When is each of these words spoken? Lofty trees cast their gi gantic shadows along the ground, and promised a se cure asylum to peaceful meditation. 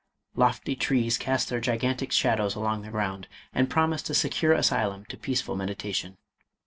Lofty 0.35 0.75
trees 0.75 1.15
cast 1.19 1.49
their 1.49 1.59
gi 1.59 1.77
gantic 1.77 2.11
shadows 2.11 2.55
along 2.55 2.81
the 2.81 2.89
ground, 2.89 3.27
and 3.53 3.69
promised 3.69 4.09
a 4.09 4.15
se 4.15 4.29
cure 4.29 4.53
asylum 4.53 5.05
to 5.09 5.15
peaceful 5.15 5.55
meditation. 5.55 6.17